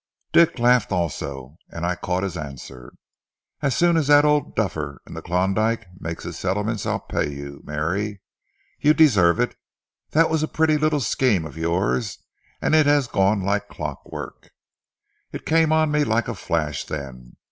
"Dick 0.33 0.57
laughed 0.57 0.91
also, 0.91 1.57
and 1.69 1.85
I 1.85 1.93
caught 1.95 2.23
his 2.23 2.35
answer. 2.35 2.93
'As 3.61 3.77
soon 3.77 3.97
as 3.97 4.07
that 4.07 4.25
old 4.25 4.55
duffer 4.55 4.99
in 5.05 5.13
the 5.13 5.21
Klondyke 5.21 5.85
makes 5.99 6.23
his 6.23 6.39
settlements 6.39 6.87
I'll 6.87 7.01
pay 7.01 7.29
you, 7.29 7.61
Mary. 7.63 8.23
You 8.79 8.95
deserve 8.95 9.39
it. 9.39 9.55
That 10.09 10.31
was 10.31 10.41
a 10.41 10.47
pretty 10.47 10.79
little 10.79 11.01
scheme 11.01 11.45
of 11.45 11.55
yours, 11.55 12.17
and 12.63 12.73
it 12.73 12.87
has 12.87 13.05
gone 13.05 13.41
like 13.43 13.67
clockwork....' 13.67 14.49
"It 15.31 15.45
came 15.45 15.71
on 15.71 15.91
me 15.91 16.03
like 16.03 16.27
a 16.27 16.33
flash 16.33 16.83
then. 16.83 17.37